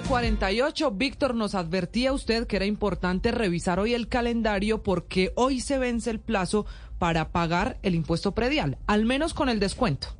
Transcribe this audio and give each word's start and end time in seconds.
948. 0.00 0.92
Víctor, 0.92 1.34
nos 1.34 1.54
advertía 1.54 2.12
usted 2.12 2.46
que 2.46 2.56
era 2.56 2.66
importante 2.66 3.32
revisar 3.32 3.80
hoy 3.80 3.94
el 3.94 4.08
calendario 4.08 4.82
porque 4.82 5.32
hoy 5.34 5.60
se 5.60 5.78
vence 5.78 6.10
el 6.10 6.20
plazo 6.20 6.66
para 6.98 7.30
pagar 7.30 7.78
el 7.82 7.94
impuesto 7.94 8.32
predial, 8.32 8.78
al 8.86 9.04
menos 9.04 9.34
con 9.34 9.48
el 9.48 9.58
descuento. 9.58 10.17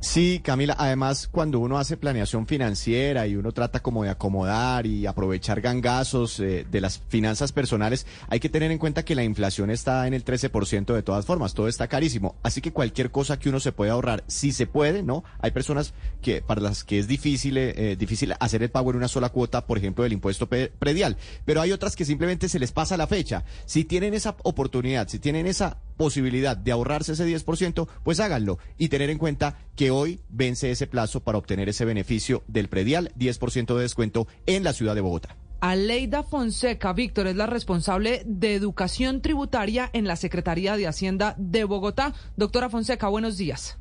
Sí, 0.00 0.40
Camila, 0.42 0.76
además 0.78 1.28
cuando 1.30 1.58
uno 1.58 1.78
hace 1.78 1.96
planeación 1.96 2.46
financiera 2.46 3.26
y 3.26 3.36
uno 3.36 3.52
trata 3.52 3.80
como 3.80 4.04
de 4.04 4.10
acomodar 4.10 4.86
y 4.86 5.06
aprovechar 5.06 5.60
gangazos 5.60 6.40
eh, 6.40 6.66
de 6.70 6.80
las 6.80 7.00
finanzas 7.08 7.52
personales, 7.52 8.06
hay 8.28 8.40
que 8.40 8.48
tener 8.48 8.70
en 8.70 8.78
cuenta 8.78 9.04
que 9.04 9.14
la 9.14 9.24
inflación 9.24 9.70
está 9.70 10.06
en 10.06 10.14
el 10.14 10.24
13% 10.24 10.94
de 10.94 11.02
todas 11.02 11.26
formas, 11.26 11.54
todo 11.54 11.68
está 11.68 11.88
carísimo, 11.88 12.36
así 12.42 12.60
que 12.60 12.72
cualquier 12.72 13.10
cosa 13.10 13.38
que 13.38 13.48
uno 13.48 13.60
se 13.60 13.72
puede 13.72 13.90
ahorrar, 13.90 14.24
si 14.26 14.52
se 14.52 14.66
puede, 14.66 15.02
¿no? 15.02 15.24
Hay 15.40 15.50
personas 15.50 15.94
que 16.22 16.42
para 16.42 16.60
las 16.60 16.84
que 16.84 16.98
es 16.98 17.08
difícil 17.08 17.56
eh, 17.58 17.96
difícil 17.98 18.34
hacer 18.40 18.62
el 18.62 18.70
pago 18.70 18.90
en 18.90 18.96
una 18.96 19.08
sola 19.08 19.28
cuota, 19.28 19.66
por 19.66 19.78
ejemplo, 19.78 20.04
del 20.04 20.12
impuesto 20.12 20.48
predial, 20.48 21.16
pero 21.44 21.60
hay 21.60 21.72
otras 21.72 21.96
que 21.96 22.04
simplemente 22.04 22.48
se 22.48 22.58
les 22.58 22.72
pasa 22.72 22.96
la 22.96 23.06
fecha. 23.06 23.44
Si 23.66 23.84
tienen 23.84 24.14
esa 24.14 24.36
oportunidad, 24.42 25.08
si 25.08 25.18
tienen 25.18 25.46
esa 25.46 25.78
posibilidad 25.96 26.56
de 26.56 26.72
ahorrarse 26.72 27.12
ese 27.12 27.26
10%, 27.26 27.88
pues 28.02 28.20
háganlo 28.20 28.58
y 28.78 28.88
tener 28.88 29.10
en 29.10 29.18
cuenta 29.18 29.58
que 29.76 29.90
hoy 29.90 30.20
vence 30.28 30.70
ese 30.70 30.86
plazo 30.86 31.20
para 31.20 31.38
obtener 31.38 31.68
ese 31.68 31.84
beneficio 31.84 32.42
del 32.46 32.68
predial, 32.68 33.12
10% 33.18 33.74
de 33.74 33.82
descuento 33.82 34.26
en 34.46 34.64
la 34.64 34.72
ciudad 34.72 34.94
de 34.94 35.00
Bogotá. 35.00 35.36
Aleida 35.60 36.22
Fonseca, 36.22 36.92
Víctor, 36.92 37.26
es 37.26 37.36
la 37.36 37.46
responsable 37.46 38.22
de 38.26 38.54
educación 38.54 39.22
tributaria 39.22 39.88
en 39.94 40.06
la 40.06 40.16
Secretaría 40.16 40.76
de 40.76 40.86
Hacienda 40.86 41.34
de 41.38 41.64
Bogotá. 41.64 42.12
Doctora 42.36 42.68
Fonseca, 42.68 43.08
buenos 43.08 43.38
días. 43.38 43.78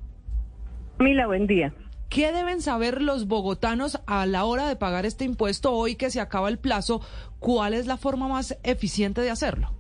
Mila, 1.00 1.28
buen 1.28 1.46
día. 1.46 1.74
¿Qué 2.08 2.32
deben 2.32 2.62
saber 2.62 3.02
los 3.02 3.28
bogotanos 3.28 4.00
a 4.06 4.26
la 4.26 4.46
hora 4.46 4.68
de 4.68 4.76
pagar 4.76 5.06
este 5.06 5.26
impuesto 5.26 5.74
hoy 5.74 5.96
que 5.96 6.12
se 6.12 6.22
acaba 6.22 6.48
el 6.48 6.60
plazo? 6.60 7.02
¿Cuál 7.40 7.74
es 7.74 7.88
la 7.88 7.98
forma 7.98 8.28
más 8.28 8.58
eficiente 8.64 9.20
de 9.20 9.32
hacerlo? 9.32 9.74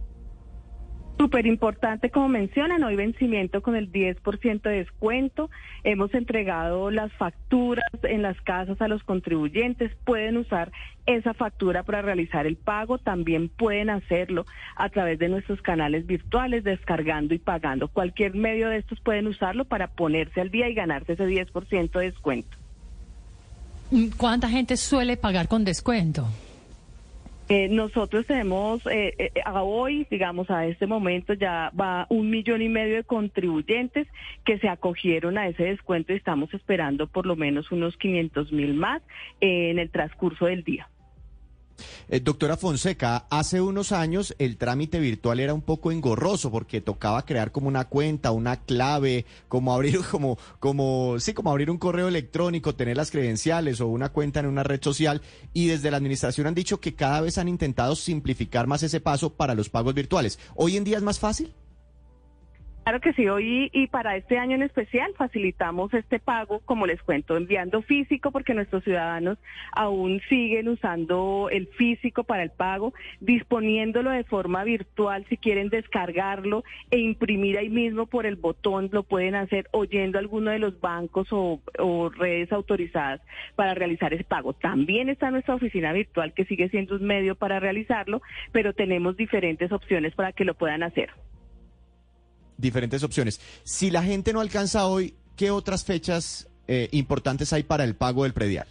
Súper 1.18 1.46
importante, 1.46 2.10
como 2.10 2.28
mencionan, 2.28 2.84
hoy 2.84 2.96
vencimiento 2.96 3.62
con 3.62 3.76
el 3.76 3.92
10% 3.92 4.62
de 4.62 4.78
descuento. 4.78 5.50
Hemos 5.84 6.14
entregado 6.14 6.90
las 6.90 7.14
facturas 7.14 7.86
en 8.04 8.24
las 8.24 8.40
casas 8.42 8.82
a 8.82 8.88
los 8.88 9.04
contribuyentes. 9.04 9.92
Pueden 10.06 10.38
usar 10.38 10.72
esa 11.06 11.34
factura 11.34 11.84
para 11.84 12.02
realizar 12.02 12.48
el 12.48 12.56
pago. 12.56 12.98
También 12.98 13.50
pueden 13.50 13.90
hacerlo 13.90 14.46
a 14.76 14.90
través 14.90 15.20
de 15.20 15.30
nuestros 15.30 15.62
canales 15.62 16.08
virtuales, 16.08 16.64
descargando 16.64 17.36
y 17.36 17.40
pagando. 17.40 17.88
Cualquier 17.90 18.34
medio 18.34 18.70
de 18.70 18.78
estos 18.78 19.00
pueden 19.00 19.28
usarlo 19.28 19.66
para 19.66 19.88
ponerse 19.88 20.42
al 20.42 20.50
día 20.50 20.68
y 20.68 20.74
ganarse 20.74 21.14
ese 21.14 21.28
10% 21.28 21.92
de 21.92 22.06
descuento. 22.06 22.58
¿Cuánta 24.18 24.50
gente 24.50 24.76
suele 24.78 25.16
pagar 25.16 25.48
con 25.48 25.64
descuento? 25.64 26.28
Eh, 27.50 27.68
nosotros 27.70 28.26
tenemos 28.26 28.86
eh, 28.86 29.14
eh, 29.18 29.42
a 29.44 29.64
hoy, 29.64 30.08
digamos, 30.10 30.50
a 30.50 30.66
este 30.66 30.88
momento 30.88 31.34
ya 31.34 31.72
va 31.80 32.08
un 32.10 32.30
millón 32.30 32.62
y 32.62 32.70
medio 32.70 32.96
de 32.96 33.04
contribuyentes 33.04 34.08
que 34.46 34.60
se 34.60 34.70
acogieron 34.70 35.38
a 35.38 35.48
ese 35.48 35.64
descuento 35.64 36.14
y 36.14 36.16
estamos 36.16 36.54
esperando 36.54 37.08
por 37.08 37.26
lo 37.26 37.36
menos 37.36 37.72
unos 37.72 37.98
500 37.98 38.52
mil 38.54 38.74
más 38.74 39.02
en 39.42 39.78
el 39.78 39.90
transcurso 39.90 40.46
del 40.46 40.64
día. 40.64 40.88
Eh, 42.10 42.20
doctora 42.20 42.58
Fonseca, 42.58 43.26
hace 43.30 43.62
unos 43.62 43.92
años 43.92 44.36
el 44.40 44.58
trámite 44.58 45.00
virtual 45.00 45.40
era 45.40 45.54
un 45.54 45.62
poco 45.62 45.92
engorroso 45.92 46.52
porque 46.52 46.82
tocaba 46.82 47.26
crear 47.26 47.52
como 47.52 47.68
una 47.68 47.86
cuenta, 47.86 48.32
una 48.32 48.58
clave, 48.58 49.26
como 49.48 49.74
abrir 49.74 50.02
como 50.12 50.38
como 50.60 51.20
sí, 51.20 51.34
como 51.34 51.52
abrir 51.52 51.70
un 51.70 51.78
correo 51.78 52.08
electrónico, 52.08 52.76
tener 52.76 52.98
las 52.98 53.12
credenciales 53.12 53.82
o 53.82 53.88
una 53.88 54.10
cuenta 54.10 54.40
en 54.40 54.48
una 54.48 54.64
red 54.64 54.82
social 54.82 55.22
y 55.54 55.68
desde 55.68 55.92
la 55.92 55.98
administración 55.98 56.48
han 56.48 56.56
dicho 56.56 56.80
que 56.80 56.96
cada 56.96 57.22
vez 57.22 57.38
han 57.38 57.48
intentado 57.48 57.96
simplificar 57.96 58.68
más 58.68 58.84
ese 58.84 59.00
paso 59.00 59.32
para 59.34 59.56
los 59.56 59.70
pagos 59.70 59.94
virtuales. 59.94 60.40
¿Hoy 60.56 60.78
en 60.78 60.84
día 60.84 60.98
es 60.98 61.04
más 61.04 61.20
fácil? 61.20 61.54
Claro 62.84 63.00
que 63.00 63.14
sí, 63.14 63.30
hoy 63.30 63.70
y 63.72 63.88
para 63.88 64.18
este 64.18 64.38
año 64.38 64.56
en 64.56 64.62
especial 64.62 65.14
facilitamos 65.18 65.94
este 65.94 66.20
pago, 66.20 66.60
como 66.66 66.86
les 66.86 67.02
cuento, 67.02 67.38
enviando 67.38 67.82
físico 67.82 68.32
porque 68.32 68.54
nuestros 68.54 68.84
ciudadanos 68.84 69.38
aún 69.72 70.20
siguen 70.28 70.68
usando 70.68 71.48
el 71.50 71.68
físico 71.68 72.26
para 72.26 72.44
el 72.44 72.50
pago, 72.50 72.94
disponiéndolo 73.22 74.10
de 74.12 74.26
forma 74.26 74.66
virtual 74.66 75.26
si 75.30 75.38
quieren 75.38 75.70
descargarlo 75.70 76.66
e 76.92 76.98
imprimir 76.98 77.58
ahí 77.58 77.70
mismo 77.70 78.06
por 78.06 78.26
el 78.26 78.36
botón, 78.36 78.90
lo 78.92 79.04
pueden 79.04 79.36
hacer 79.36 79.70
oyendo 79.72 80.20
alguno 80.20 80.52
de 80.52 80.60
los 80.60 80.82
bancos 80.82 81.30
o, 81.32 81.62
o 81.80 82.10
redes 82.10 82.52
autorizadas 82.52 83.22
para 83.56 83.76
realizar 83.76 84.14
ese 84.14 84.26
pago. 84.26 84.52
También 84.52 85.08
está 85.08 85.32
nuestra 85.32 85.56
oficina 85.56 85.94
virtual 85.94 86.34
que 86.34 86.44
sigue 86.44 86.68
siendo 86.68 86.98
un 86.98 87.06
medio 87.06 87.36
para 87.36 87.62
realizarlo, 87.62 88.22
pero 88.52 88.74
tenemos 88.74 89.16
diferentes 89.16 89.72
opciones 89.72 90.14
para 90.16 90.34
que 90.34 90.44
lo 90.44 90.54
puedan 90.54 90.84
hacer 90.84 91.12
diferentes 92.64 93.04
opciones. 93.04 93.40
Si 93.64 93.92
la 93.92 94.02
gente 94.02 94.34
no 94.34 94.40
alcanza 94.40 94.88
hoy, 94.88 95.14
¿qué 95.36 95.52
otras 95.52 95.86
fechas 95.86 96.50
eh, 96.68 96.90
importantes 96.92 97.54
hay 97.54 97.62
para 97.62 97.84
el 97.84 97.96
pago 97.96 98.24
del 98.24 98.34
predial? 98.34 98.68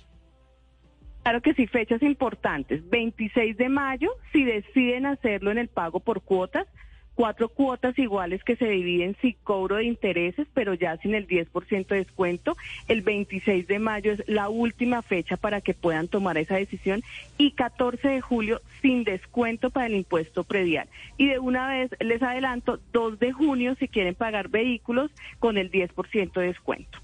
Claro 1.22 1.40
que 1.40 1.54
sí, 1.54 1.68
fechas 1.68 2.02
importantes. 2.02 2.88
26 2.90 3.56
de 3.56 3.68
mayo, 3.68 4.10
si 4.32 4.44
deciden 4.44 5.06
hacerlo 5.06 5.52
en 5.52 5.58
el 5.58 5.68
pago 5.68 6.00
por 6.00 6.22
cuotas, 6.22 6.66
cuatro 7.14 7.48
cuotas 7.48 7.98
iguales 7.98 8.42
que 8.44 8.56
se 8.56 8.68
dividen 8.68 9.16
sin 9.20 9.34
cobro 9.44 9.76
de 9.76 9.84
intereses, 9.84 10.46
pero 10.54 10.74
ya 10.74 10.96
sin 10.98 11.14
el 11.14 11.26
10% 11.26 11.86
de 11.86 11.96
descuento. 11.96 12.56
El 12.88 13.02
26 13.02 13.66
de 13.66 13.78
mayo 13.78 14.12
es 14.12 14.22
la 14.26 14.48
última 14.48 15.02
fecha 15.02 15.36
para 15.36 15.60
que 15.60 15.74
puedan 15.74 16.08
tomar 16.08 16.38
esa 16.38 16.56
decisión 16.56 17.02
y 17.38 17.52
14 17.52 18.08
de 18.08 18.20
julio 18.20 18.60
sin 18.80 19.04
descuento 19.04 19.70
para 19.70 19.86
el 19.86 19.94
impuesto 19.94 20.44
predial. 20.44 20.88
Y 21.16 21.28
de 21.28 21.38
una 21.38 21.68
vez 21.68 21.90
les 22.00 22.22
adelanto, 22.22 22.80
2 22.92 23.18
de 23.18 23.32
junio 23.32 23.74
si 23.78 23.88
quieren 23.88 24.14
pagar 24.14 24.48
vehículos 24.48 25.10
con 25.38 25.58
el 25.58 25.70
10% 25.70 26.32
de 26.32 26.46
descuento. 26.46 26.98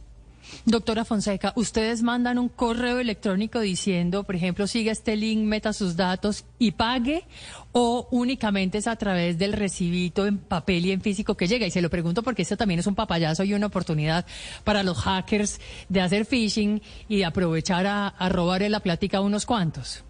Doctora 0.65 1.05
Fonseca, 1.05 1.53
ustedes 1.57 2.03
mandan 2.03 2.39
un 2.39 2.49
correo 2.49 2.99
electrónico 2.99 3.61
diciendo, 3.61 4.25
por 4.25 4.37
ejemplo, 4.37 4.67
siga 4.67 4.93
este 4.93 5.17
link, 5.17 5.41
meta 5.45 5.73
sus 5.73 5.97
datos 5.97 6.45
y 6.59 6.73
pague, 6.73 7.25
o 7.73 8.09
únicamente 8.11 8.79
es 8.79 8.87
a 8.87 8.97
través 8.97 9.39
del 9.39 9.53
recibito 9.53 10.27
en 10.27 10.39
papel 10.39 10.87
y 10.87 10.93
en 10.93 11.01
físico 11.01 11.37
que 11.37 11.47
llega. 11.47 11.67
Y 11.67 11.71
se 11.71 11.83
lo 11.83 11.91
pregunto 11.91 12.23
porque 12.23 12.43
esto 12.43 12.57
también 12.57 12.81
es 12.81 12.87
un 12.87 12.95
papayazo 12.95 13.45
y 13.45 13.55
una 13.55 13.67
oportunidad 13.67 14.27
para 14.65 14.83
los 14.83 14.99
hackers 14.99 15.61
de 15.89 16.01
hacer 16.01 16.25
phishing 16.25 16.83
y 17.09 17.19
de 17.19 17.25
aprovechar 17.25 17.87
a, 17.87 18.09
a 18.09 18.29
robarle 18.29 18.69
la 18.69 18.81
plática 18.81 19.19
a 19.19 19.23
unos 19.23 19.47
cuantos. 19.47 20.05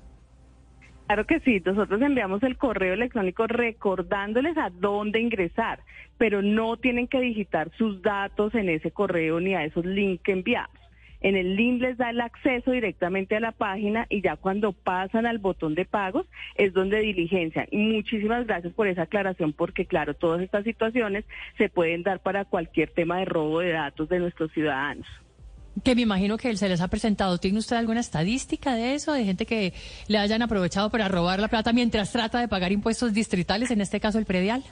Claro 1.09 1.25
que 1.25 1.41
sí, 1.41 1.63
nosotros 1.65 2.03
enviamos 2.03 2.43
el 2.43 2.59
correo 2.59 2.93
electrónico 2.93 3.47
recordándoles 3.47 4.59
a 4.59 4.69
dónde 4.69 5.19
ingresar, 5.19 5.81
pero 6.19 6.43
no 6.43 6.77
tienen 6.77 7.09
que 7.09 7.19
digitar 7.19 7.71
sus 7.79 8.03
datos 8.03 8.55
en 8.55 8.69
ese 8.69 8.91
correo 8.91 9.41
ni 9.41 9.55
a 9.55 9.65
esos 9.65 9.87
links 9.87 10.23
que 10.23 10.33
enviamos. 10.33 10.77
En 11.23 11.35
el 11.35 11.57
link 11.57 11.81
les 11.81 11.97
da 11.97 12.11
el 12.11 12.21
acceso 12.21 12.73
directamente 12.73 13.37
a 13.37 13.41
la 13.41 13.53
página 13.53 14.05
y 14.11 14.21
ya 14.21 14.37
cuando 14.37 14.73
pasan 14.73 15.25
al 15.25 15.39
botón 15.39 15.75
de 15.75 15.87
pagos 15.87 16.27
es 16.57 16.75
donde 16.75 17.01
diligencian. 17.01 17.69
Y 17.71 17.79
muchísimas 17.79 18.47
gracias 18.47 18.75
por 18.75 18.87
esa 18.87 19.05
aclaración 19.05 19.55
porque 19.55 19.87
claro, 19.87 20.13
todas 20.13 20.43
estas 20.43 20.65
situaciones 20.65 21.25
se 21.57 21.71
pueden 21.71 22.03
dar 22.03 22.21
para 22.21 22.45
cualquier 22.45 22.91
tema 22.91 23.17
de 23.17 23.25
robo 23.25 23.61
de 23.61 23.71
datos 23.71 24.11
de 24.11 24.19
nuestros 24.19 24.53
ciudadanos 24.53 25.07
que 25.83 25.94
me 25.94 26.03
imagino 26.03 26.37
que 26.37 26.56
se 26.56 26.69
les 26.69 26.81
ha 26.81 26.89
presentado. 26.89 27.39
¿Tiene 27.39 27.59
usted 27.59 27.77
alguna 27.77 28.00
estadística 28.00 28.75
de 28.75 28.94
eso, 28.94 29.12
de 29.12 29.25
gente 29.25 29.47
que 29.47 29.75
le 30.06 30.19
hayan 30.19 30.43
aprovechado 30.43 30.91
para 30.91 31.09
robar 31.09 31.41
la 31.41 31.49
plata 31.49 31.72
mientras 31.72 32.12
trata 32.12 32.41
de 32.41 32.49
pagar 32.49 32.72
impuestos 32.72 33.12
distritales, 33.12 33.71
en 33.71 33.81
este 33.81 34.00
caso 34.00 34.19
el 34.19 34.25
predial? 34.25 34.65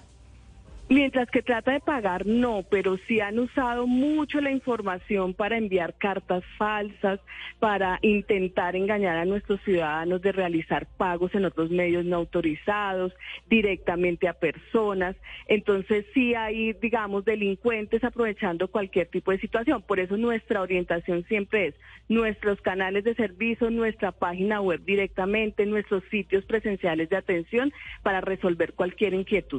Mientras 0.89 1.29
que 1.33 1.43
trata 1.43 1.73
de 1.73 1.81
pagar, 1.81 2.27
no, 2.27 2.65
pero 2.71 2.97
sí 3.09 3.19
han 3.19 3.41
usado 3.41 3.89
mucho 3.89 4.41
la 4.41 4.53
información 4.53 5.35
para 5.35 5.59
enviar 5.59 5.95
cartas 5.95 6.45
falsas, 6.57 7.19
para 7.59 7.99
intentar 8.03 8.77
engañar 8.77 9.17
a 9.17 9.25
nuestros 9.25 9.61
ciudadanos 9.63 10.23
de 10.23 10.31
realizar 10.31 10.87
pagos 10.97 11.35
en 11.35 11.45
otros 11.45 11.71
medios 11.71 12.05
no 12.05 12.15
autorizados, 12.15 13.13
directamente 13.49 14.29
a 14.29 14.35
personas. 14.35 15.17
Entonces 15.49 16.07
sí 16.15 16.37
hay, 16.37 16.73
digamos, 16.75 17.25
delincuentes 17.25 18.05
aprovechando 18.05 18.69
cualquier 18.69 19.09
tipo 19.09 19.33
de 19.33 19.41
situación. 19.41 19.83
Por 19.83 19.99
eso 19.99 20.17
nuestra 20.17 20.63
orientación 20.63 21.25
siempre 21.25 21.67
es 21.67 21.75
nuestros 22.09 22.61
canales 22.61 23.03
de 23.03 23.17
servicio, 23.17 23.71
nuestra 23.71 24.13
página 24.13 24.61
web 24.61 24.85
directamente, 24.85 25.67
nuestros 25.67 26.05
sitios 26.13 26.45
presenciales 26.45 27.09
de 27.09 27.17
atención 27.17 27.73
para 28.05 28.21
resolver 28.21 28.75
cualquier 28.75 29.15
inquietud. 29.15 29.55